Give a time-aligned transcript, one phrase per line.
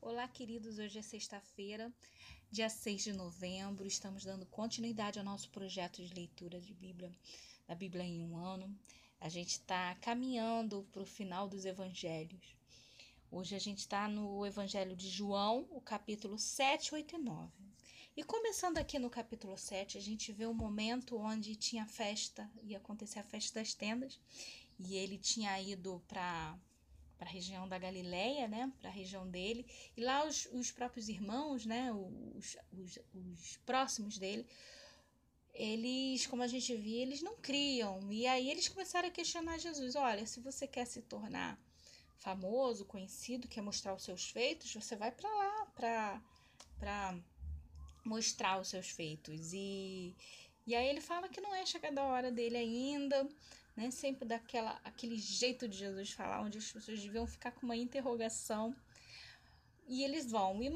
[0.00, 0.78] Olá, queridos.
[0.78, 1.92] Hoje é sexta-feira,
[2.50, 3.84] dia 6 de novembro.
[3.84, 7.12] Estamos dando continuidade ao nosso projeto de leitura de Bíblia,
[7.66, 8.72] da Bíblia em um ano.
[9.20, 12.56] A gente está caminhando para o final dos evangelhos.
[13.28, 17.52] Hoje a gente está no Evangelho de João, o capítulo 7, 8 e 9.
[18.16, 22.48] E começando aqui no capítulo 7, a gente vê o um momento onde tinha festa,
[22.62, 24.18] ia acontecer a festa das tendas,
[24.78, 26.56] e ele tinha ido para
[27.18, 31.08] para a região da Galileia, né, para a região dele, e lá os, os próprios
[31.08, 34.46] irmãos, né, os, os, os próximos dele,
[35.52, 38.12] eles, como a gente viu, eles não criam.
[38.12, 41.58] E aí eles começaram a questionar Jesus: olha, se você quer se tornar
[42.18, 45.66] famoso, conhecido, quer mostrar os seus feitos, você vai para lá
[46.78, 47.18] para
[48.04, 49.52] mostrar os seus feitos.
[49.52, 50.14] E,
[50.68, 53.26] e aí ele fala que não é chegada a hora dele ainda,
[53.74, 53.90] né?
[53.90, 58.76] Sempre daquela aquele jeito de Jesus falar, onde as pessoas deviam ficar com uma interrogação.
[59.86, 60.62] E eles vão.
[60.62, 60.70] E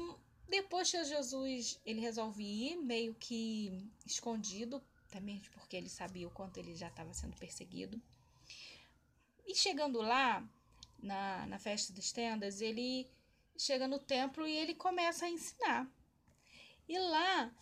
[0.49, 6.57] depois que Jesus ele resolve ir, meio que escondido, também porque ele sabia o quanto
[6.57, 8.01] ele já estava sendo perseguido.
[9.45, 10.43] E chegando lá,
[10.97, 13.07] na, na festa das tendas, ele
[13.55, 15.87] chega no templo e ele começa a ensinar.
[16.89, 17.53] E lá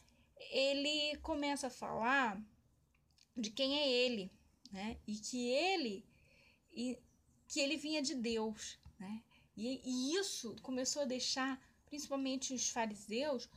[0.50, 2.42] ele começa a falar
[3.36, 4.32] de quem é ele,
[4.72, 4.98] né?
[5.08, 6.06] E que ele
[6.74, 6.98] e
[7.48, 9.24] que ele vinha de Deus, né?
[9.56, 13.50] E, e isso começou a deixar principalmente os fariseus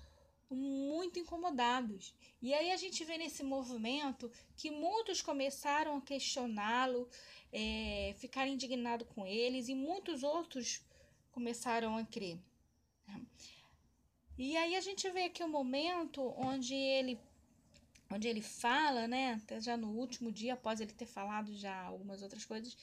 [0.50, 2.14] muito incomodados.
[2.42, 7.08] E aí a gente vê nesse movimento que muitos começaram a questioná-lo,
[7.52, 10.82] é, ficar indignados com eles, e muitos outros
[11.30, 12.38] começaram a crer.
[14.36, 17.18] E aí a gente vê aqui o um momento onde ele
[18.10, 22.22] onde ele fala, né, até já no último dia, após ele ter falado já algumas
[22.22, 22.77] outras coisas,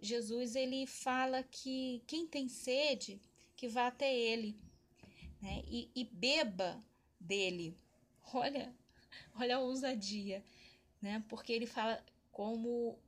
[0.00, 3.20] Jesus ele fala que quem tem sede,
[3.56, 4.56] que vá até ele,
[5.40, 6.82] né, e, e beba
[7.18, 7.76] dele.
[8.34, 8.72] Olha,
[9.34, 10.44] olha a ousadia,
[11.00, 12.98] né, porque ele fala como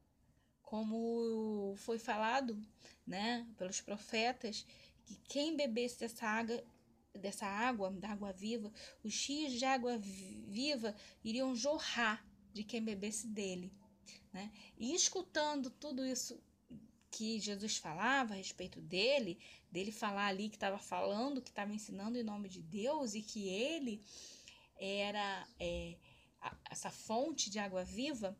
[0.62, 2.58] como foi falado,
[3.06, 4.64] né, pelos profetas,
[5.04, 6.64] que quem bebesse dessa água
[7.20, 8.72] dessa água, da água viva,
[9.04, 13.72] os rios de água viva iriam jorrar de quem bebesse dele.
[14.32, 14.50] Né?
[14.76, 16.40] E escutando tudo isso
[17.10, 19.38] que Jesus falava a respeito dele,
[19.70, 23.48] dele falar ali que estava falando, que estava ensinando em nome de Deus e que
[23.48, 24.02] ele
[24.76, 25.96] era é,
[26.40, 28.36] a, essa fonte de água viva,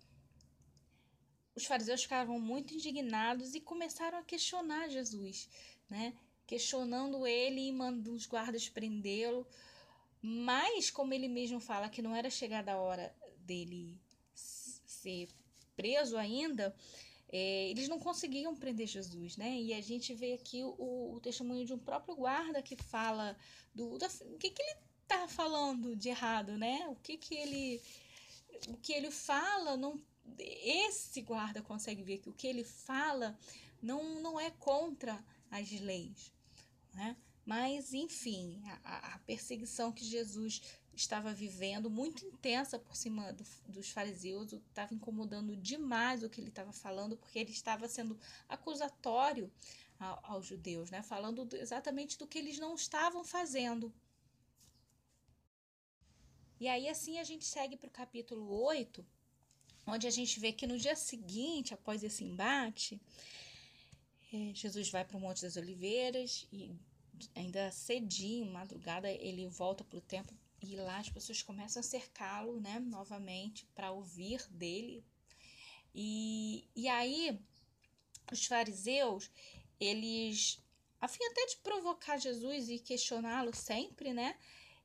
[1.54, 5.48] os fariseus ficaram muito indignados e começaram a questionar Jesus,
[5.88, 6.14] né?
[6.50, 9.46] Questionando ele e mandando os guardas prendê-lo.
[10.20, 13.96] Mas, como ele mesmo fala que não era chegada a hora dele
[14.34, 15.28] ser
[15.76, 16.74] preso ainda,
[17.28, 19.60] é, eles não conseguiam prender Jesus, né?
[19.60, 23.36] E a gente vê aqui o, o testemunho de um próprio guarda que fala
[23.72, 26.88] do, do o que, que ele tá falando de errado, né?
[26.88, 27.80] O que que ele
[28.68, 30.02] o que ele fala não
[30.36, 33.38] esse guarda consegue ver que o que ele fala
[33.80, 36.32] não não é contra as leis
[36.92, 37.16] né?
[37.44, 40.62] Mas, enfim, a, a, perseguição que Jesus
[40.94, 46.50] estava vivendo, muito intensa por cima do, dos fariseus, estava incomodando demais o que ele
[46.50, 48.18] estava falando, porque ele estava sendo
[48.48, 49.50] acusatório
[49.98, 51.02] ao, aos judeus, né?
[51.02, 53.92] falando do, exatamente do que eles não estavam fazendo.
[56.60, 59.04] E aí, assim, a gente segue para o capítulo 8,
[59.86, 63.00] onde a gente vê que no dia seguinte, após esse embate,
[64.54, 66.72] Jesus vai para o Monte das Oliveiras e
[67.34, 72.60] ainda cedinho, madrugada, ele volta para o templo e lá as pessoas começam a cercá-lo,
[72.60, 75.04] né, novamente para ouvir dele.
[75.94, 77.38] E, e aí
[78.30, 79.30] os fariseus,
[79.80, 80.60] eles,
[81.00, 84.36] a fim até de provocar Jesus e questioná-lo sempre, né,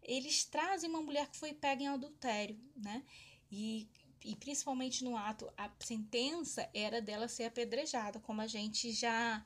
[0.02, 3.04] eles trazem uma mulher que foi pega em adultério, né,
[3.52, 3.88] e
[4.26, 9.46] e principalmente no ato, a sentença era dela ser apedrejada, como a gente já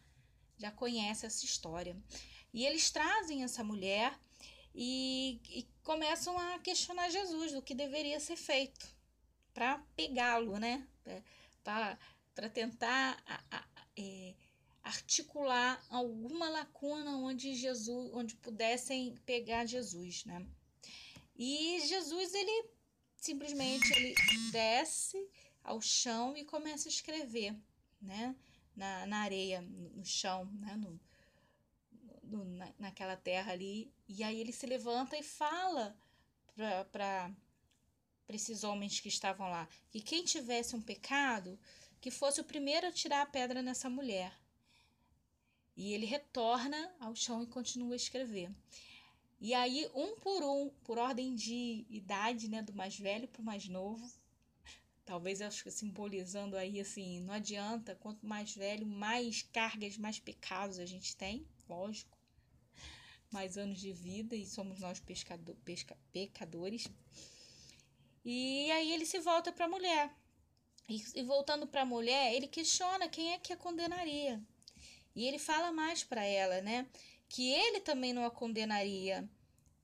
[0.58, 1.96] já conhece essa história.
[2.54, 4.18] E eles trazem essa mulher
[4.76, 8.94] e, e começam a questionar Jesus do que deveria ser feito
[9.54, 10.88] para pegá-lo, né?
[11.64, 13.66] Para tentar a, a,
[13.98, 14.34] é,
[14.84, 20.46] articular alguma lacuna onde Jesus, onde pudessem pegar Jesus, né?
[21.38, 22.70] E Jesus ele
[23.20, 24.16] simplesmente ele
[24.52, 25.18] desce
[25.64, 27.56] ao chão e começa a escrever,
[28.02, 28.36] né?
[28.76, 30.76] Na, na areia, no chão, né?
[30.76, 31.00] No,
[32.24, 33.92] no, na, naquela terra ali.
[34.08, 35.96] E aí ele se levanta e fala
[36.92, 37.32] para
[38.30, 41.60] esses homens que estavam lá que quem tivesse um pecado,
[42.00, 44.34] que fosse o primeiro a tirar a pedra nessa mulher.
[45.76, 48.52] E ele retorna ao chão e continua a escrever.
[49.42, 53.46] E aí, um por um, por ordem de idade, né, do mais velho para o
[53.46, 54.12] mais novo,
[55.06, 60.78] talvez acho que simbolizando aí assim, não adianta, quanto mais velho, mais cargas, mais pecados
[60.78, 62.18] a gente tem, lógico,
[63.32, 66.90] mais anos de vida e somos nós pescador, pesca, pecadores.
[68.26, 70.14] E aí ele se volta para a mulher.
[70.88, 74.42] E, e voltando para a mulher, ele questiona quem é que a condenaria.
[75.16, 76.88] E ele fala mais para ela, né?
[77.30, 79.30] Que ele também não a condenaria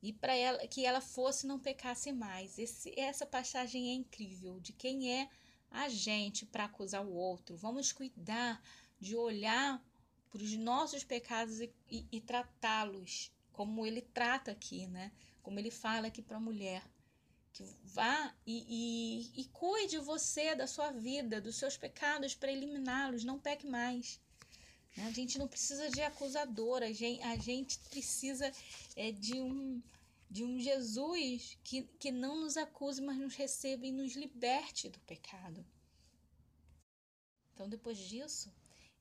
[0.01, 2.59] e para ela que ela fosse não pecasse mais.
[2.59, 5.30] Esse, essa passagem é incrível de quem é
[5.71, 7.56] a gente para acusar o outro.
[7.56, 8.62] Vamos cuidar
[9.00, 9.83] de olhar
[10.30, 15.12] para os nossos pecados e, e, e tratá-los como ele trata aqui, né?
[15.41, 16.83] Como ele fala aqui para a mulher.
[17.53, 23.24] Que vá e, e, e cuide você da sua vida, dos seus pecados para eliminá-los,
[23.24, 24.19] não peque mais.
[24.95, 25.06] Né?
[25.06, 28.51] A gente não precisa de acusador, a gente, a gente precisa
[28.95, 29.81] é, de um
[30.30, 35.00] de um Jesus que, que não nos acuse, mas nos receba e nos liberte do
[35.01, 35.65] pecado.
[37.53, 38.51] Então, depois disso,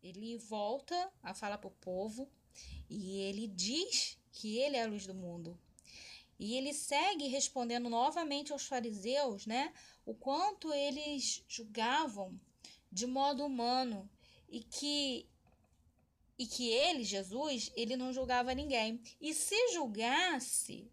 [0.02, 2.30] ele volta a falar para o povo
[2.88, 5.58] e ele diz que ele é a luz do mundo.
[6.38, 9.72] E ele segue respondendo novamente aos fariseus, né,
[10.04, 12.38] o quanto eles julgavam
[12.92, 14.08] de modo humano
[14.48, 15.26] e que
[16.38, 19.00] e que ele, Jesus, ele não julgava ninguém.
[19.20, 20.90] E se julgasse,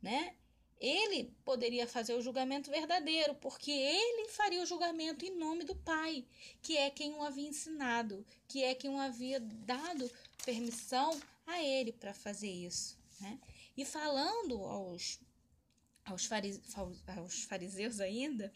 [0.00, 0.34] né?
[0.80, 6.24] Ele poderia fazer o julgamento verdadeiro, porque ele faria o julgamento em nome do Pai,
[6.62, 10.08] que é quem o havia ensinado, que é quem o havia dado
[10.44, 12.96] permissão a ele para fazer isso.
[13.20, 13.40] Né?
[13.76, 15.18] E falando aos,
[16.04, 16.62] aos, farise,
[17.16, 18.52] aos fariseus ainda,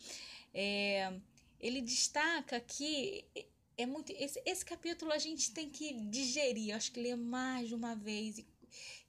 [0.55, 1.13] é,
[1.59, 3.25] ele destaca que
[3.77, 7.75] é muito esse, esse capítulo a gente tem que digerir, acho que ler mais de
[7.75, 8.47] uma vez e,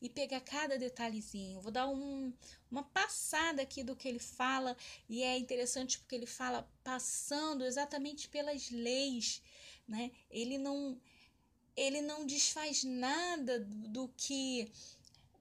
[0.01, 1.62] e pegar cada detalhezinho.
[1.62, 2.33] Vou dar um,
[2.71, 4.75] uma passada aqui do que ele fala
[5.10, 9.42] e é interessante porque ele fala passando exatamente pelas leis,
[9.88, 10.12] né?
[10.30, 11.00] Ele não
[11.75, 14.71] ele não desfaz nada do, do que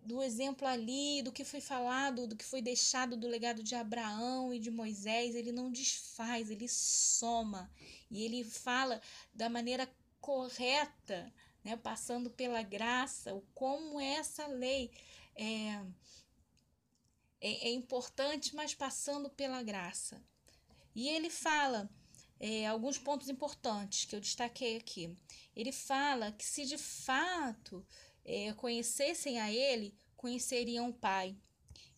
[0.04, 4.52] do exemplo ali, do que foi falado, do que foi deixado do legado de Abraão
[4.52, 7.70] e de Moisés, ele não desfaz, ele soma.
[8.10, 9.00] E ele fala
[9.32, 9.88] da maneira
[10.20, 11.32] correta,
[11.64, 14.90] né, passando pela graça, o como essa lei
[15.36, 15.84] é,
[17.40, 20.20] é, é importante, mas passando pela graça.
[20.94, 21.88] E ele fala
[22.40, 25.16] é, alguns pontos importantes que eu destaquei aqui.
[25.54, 27.86] Ele fala que se de fato
[28.24, 31.36] é, conhecessem a ele, conheceriam o Pai.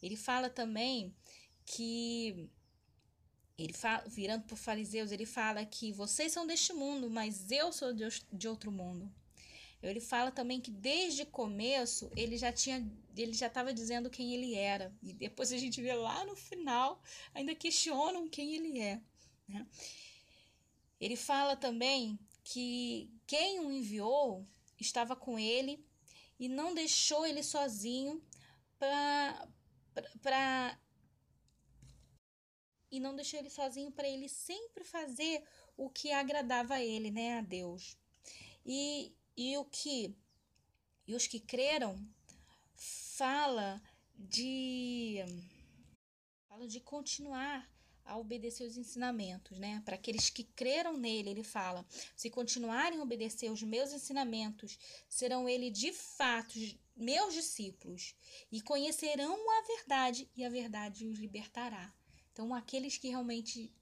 [0.03, 1.15] Ele fala também
[1.65, 2.49] que
[3.57, 7.73] ele fala, virando para os fariseus, ele fala que vocês são deste mundo, mas eu
[7.73, 9.13] sou de, de outro mundo.
[9.83, 14.33] Ele fala também que desde o começo ele já tinha, ele já estava dizendo quem
[14.35, 14.93] ele era.
[15.03, 17.03] E depois a gente vê lá no final,
[17.35, 19.01] ainda questionam quem ele é.
[19.47, 19.67] Né?
[20.99, 24.45] Ele fala também que quem o enviou
[24.81, 25.85] estava com ele
[26.39, 28.23] e não deixou ele sozinho
[28.79, 29.49] para
[30.23, 30.79] para
[32.91, 35.45] e não deixou ele sozinho para ele sempre fazer
[35.77, 37.97] o que agradava a ele, né, a Deus.
[38.65, 40.17] E, e o que
[41.07, 41.99] e os que creram
[42.75, 43.83] fala
[44.17, 45.19] de
[46.49, 47.69] fala de continuar
[48.05, 49.83] a obedecer os ensinamentos, né?
[49.85, 51.85] Para aqueles que creram nele, ele fala:
[52.17, 56.59] se continuarem a obedecer os meus ensinamentos, serão ele de fato
[56.97, 58.15] meus discípulos
[58.53, 61.93] e conhecerão a verdade e a verdade os libertará.
[62.33, 63.73] Então, aqueles que realmente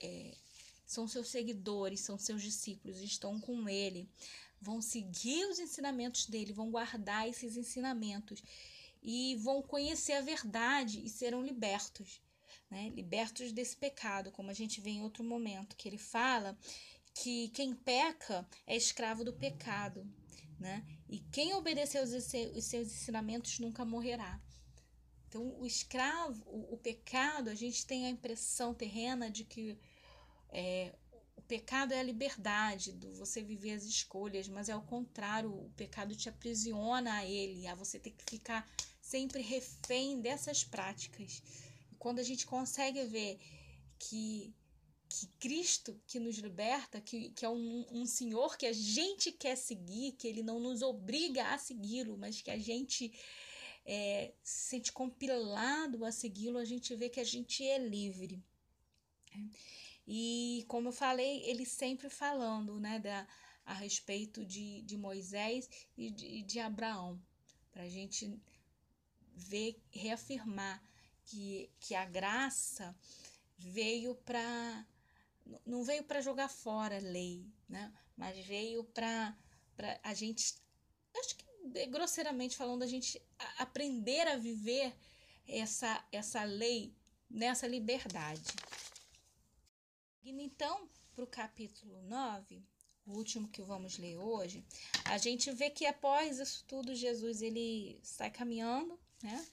[0.00, 0.36] é,
[0.84, 4.08] são seus seguidores, são seus discípulos, estão com ele,
[4.60, 8.42] vão seguir os ensinamentos dele, vão guardar esses ensinamentos
[9.02, 12.20] e vão conhecer a verdade e serão libertos
[12.70, 12.90] né?
[12.90, 16.56] libertos desse pecado, como a gente vê em outro momento, que ele fala
[17.14, 20.06] que quem peca é escravo do pecado,
[20.58, 20.84] né?
[21.08, 22.24] E quem obedecer os
[22.64, 24.40] seus ensinamentos nunca morrerá.
[25.28, 29.78] Então, o escravo, o, o pecado, a gente tem a impressão terrena de que
[30.50, 30.94] é,
[31.36, 35.70] o pecado é a liberdade, do você viver as escolhas, mas é o contrário, o
[35.76, 38.68] pecado te aprisiona a ele, a você ter que ficar
[39.00, 41.42] sempre refém dessas práticas
[42.06, 43.36] quando a gente consegue ver
[43.98, 44.54] que,
[45.08, 49.56] que Cristo que nos liberta, que, que é um, um Senhor que a gente quer
[49.56, 53.12] seguir, que Ele não nos obriga a segui-lo, mas que a gente
[53.84, 58.40] é, se sente compilado a segui-lo, a gente vê que a gente é livre.
[60.06, 63.26] E como eu falei, ele sempre falando né, da,
[63.64, 67.20] a respeito de, de Moisés e de, de Abraão,
[67.72, 68.40] para a gente
[69.34, 70.80] ver, reafirmar
[71.26, 72.94] que, que a graça
[73.58, 74.86] veio para
[75.64, 77.92] não veio para jogar fora a lei, né?
[78.16, 79.36] Mas veio para
[80.02, 80.56] a gente,
[81.16, 83.22] acho que grosseiramente falando, a gente
[83.58, 84.92] aprender a viver
[85.46, 86.92] essa, essa lei
[87.30, 88.42] nessa liberdade.
[90.24, 92.62] Então, para o capítulo 9,
[93.06, 94.64] o último que vamos ler hoje,
[95.04, 99.46] a gente vê que após isso tudo, Jesus ele sai caminhando, né?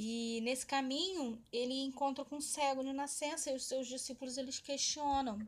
[0.00, 4.60] E nesse caminho, ele encontra com um cego de nascença e os seus discípulos eles
[4.60, 5.44] questionam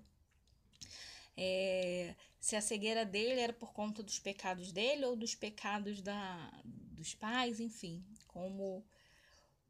[1.36, 6.50] é, se a cegueira dele era por conta dos pecados dele ou dos pecados da,
[6.64, 8.84] dos pais, enfim, como,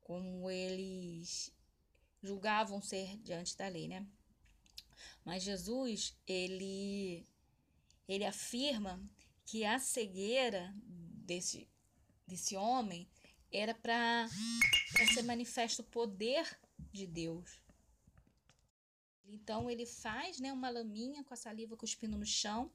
[0.01, 1.53] como eles
[2.23, 4.07] julgavam ser diante da lei, né?
[5.27, 7.27] Mas Jesus, ele,
[8.09, 8.99] ele afirma
[9.45, 10.75] que a cegueira
[11.27, 11.69] desse,
[12.27, 13.07] desse homem
[13.53, 14.29] era para
[15.13, 16.59] ser manifesto o poder
[16.93, 17.61] de Deus.
[19.25, 22.71] Então ele faz né, uma laminha com a saliva cuspindo no chão,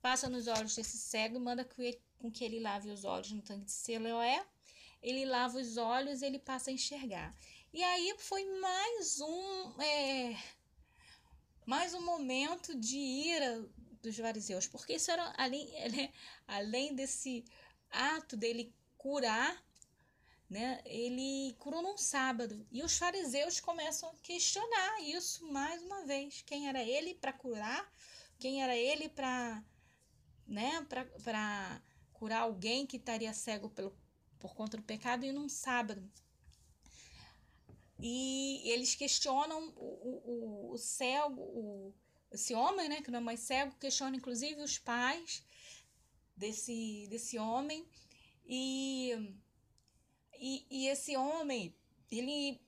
[0.00, 3.42] passa nos olhos desse cego e manda que, com que ele lave os olhos no
[3.42, 4.44] tanque de Siloé.
[5.02, 7.36] Ele lava os olhos e ele passa a enxergar.
[7.72, 10.36] E aí foi mais um é,
[11.66, 13.68] mais um momento de ira
[14.00, 15.68] dos fariseus, porque isso era além,
[16.46, 17.44] além desse
[17.90, 19.65] ato dele curar
[20.48, 20.80] né?
[20.84, 26.42] Ele curou num sábado e os fariseus começam a questionar isso mais uma vez.
[26.46, 27.92] Quem era ele para curar?
[28.38, 29.62] Quem era ele para
[30.46, 30.86] né,
[31.24, 33.92] para curar alguém que estaria cego pelo,
[34.38, 36.08] por conta do pecado e num sábado?
[37.98, 41.94] E eles questionam o, o, o cego, o,
[42.30, 45.42] esse homem, né, que não é mais cego, questiona inclusive os pais
[46.36, 47.88] desse, desse homem
[48.46, 49.34] e
[50.40, 51.74] e, e esse homem,
[52.10, 52.60] ele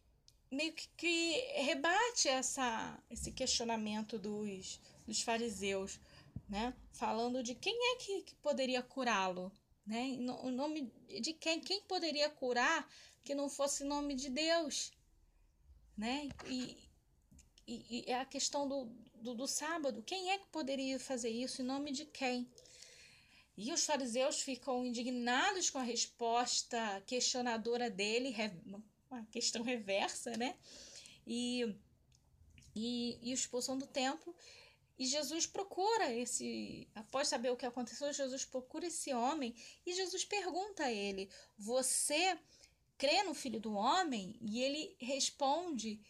[0.50, 1.32] meio que, que
[1.62, 6.00] rebate essa, esse questionamento dos, dos fariseus,
[6.48, 6.74] né?
[6.92, 9.52] Falando de quem é que, que poderia curá-lo,
[9.86, 10.16] né?
[10.42, 11.60] O nome de quem?
[11.60, 12.88] Quem poderia curar
[13.22, 14.90] que não fosse nome de Deus,
[15.96, 16.28] né?
[16.46, 16.76] E,
[17.66, 20.02] e, e é a questão do, do, do sábado.
[20.02, 21.60] Quem é que poderia fazer isso?
[21.60, 22.48] Em nome de quem?
[23.60, 28.32] E os fariseus ficam indignados com a resposta questionadora dele,
[29.10, 30.56] uma questão reversa, né?
[31.26, 31.74] E,
[32.72, 34.32] e, e expulsão do templo.
[34.96, 39.52] E Jesus procura esse, após saber o que aconteceu, Jesus procura esse homem
[39.84, 42.38] e Jesus pergunta a ele: Você
[42.96, 44.38] crê no filho do homem?
[44.40, 46.00] E ele responde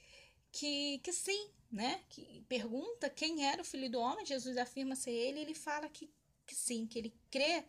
[0.52, 2.04] que, que sim, né?
[2.10, 4.26] Que pergunta quem era o filho do homem.
[4.26, 6.10] Jesus afirma ser ele e ele fala que
[6.48, 7.62] que sim, que ele crê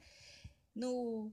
[0.73, 1.31] no,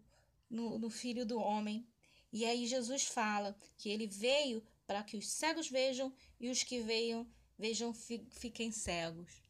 [0.51, 1.87] no, no Filho do Homem.
[2.33, 6.81] E aí Jesus fala que ele veio para que os cegos vejam e os que
[6.81, 7.27] vejam,
[7.57, 9.43] vejam fiquem cegos.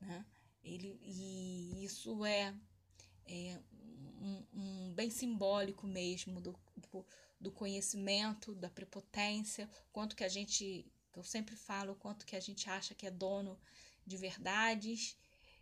[0.00, 0.24] Né?
[0.62, 2.54] Ele, e isso é,
[3.26, 3.58] é
[4.20, 6.54] um, um, bem simbólico mesmo do,
[7.40, 10.86] do conhecimento, da prepotência, quanto que a gente,
[11.16, 13.58] eu sempre falo, quanto que a gente acha que é dono
[14.06, 15.16] de verdades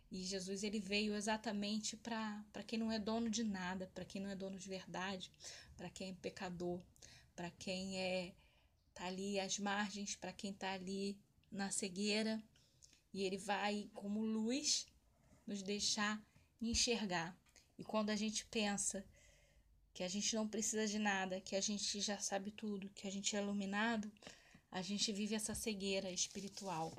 [0.09, 4.29] e Jesus ele veio exatamente para quem não é dono de nada, para quem não
[4.29, 5.31] é dono de verdade,
[5.75, 6.81] para quem é pecador,
[7.35, 8.33] para quem é
[8.93, 11.19] tá ali às margens, para quem tá ali
[11.51, 12.41] na cegueira,
[13.13, 14.87] e ele vai como luz
[15.45, 16.21] nos deixar
[16.61, 17.37] enxergar.
[17.77, 19.05] E quando a gente pensa
[19.93, 23.11] que a gente não precisa de nada, que a gente já sabe tudo, que a
[23.11, 24.11] gente é iluminado,
[24.71, 26.95] a gente vive essa cegueira espiritual.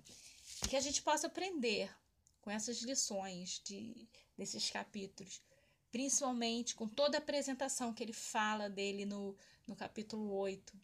[0.65, 1.91] E que a gente possa aprender
[2.41, 5.43] com essas lições de, desses capítulos,
[5.91, 10.79] principalmente com toda a apresentação que ele fala dele no, no capítulo 8,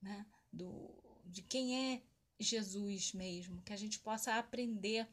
[0.00, 0.26] né?
[0.52, 0.90] Do,
[1.24, 2.02] de quem é
[2.38, 5.08] Jesus mesmo, que a gente possa aprender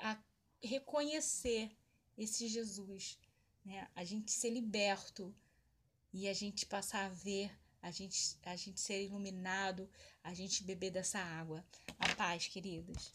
[0.00, 0.18] a
[0.62, 1.70] reconhecer
[2.16, 3.18] esse Jesus,
[3.64, 3.88] né?
[3.94, 5.34] A gente ser liberto
[6.12, 7.50] e a gente passar a ver,
[7.82, 9.88] a gente, a gente ser iluminado,
[10.24, 11.64] a gente beber dessa água.
[11.98, 13.12] A paz, queridos.